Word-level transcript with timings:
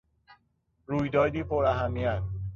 رویدادی 0.85 1.43
پراهمیت 1.43 2.23